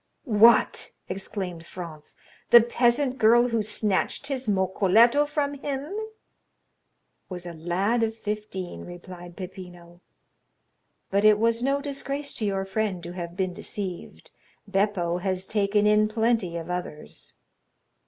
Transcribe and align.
"What!" 0.25 0.93
exclaimed 1.09 1.63
Franz, 1.67 2.15
"the 2.49 2.59
peasant 2.59 3.19
girl 3.19 3.49
who 3.49 3.61
snatched 3.61 4.25
his 4.25 4.47
mocoletto 4.47 5.27
from 5.27 5.53
him——" 5.59 5.95
"Was 7.29 7.45
a 7.45 7.53
lad 7.53 8.01
of 8.01 8.15
fifteen," 8.17 8.83
replied 8.83 9.37
Peppino. 9.37 10.01
"But 11.11 11.23
it 11.23 11.37
was 11.37 11.61
no 11.61 11.81
disgrace 11.81 12.33
to 12.39 12.45
your 12.45 12.65
friend 12.65 13.03
to 13.03 13.11
have 13.11 13.37
been 13.37 13.53
deceived; 13.53 14.31
Beppo 14.67 15.19
has 15.19 15.45
taken 15.45 15.85
in 15.85 16.07
plenty 16.07 16.57
of 16.57 16.71
others." 16.71 17.35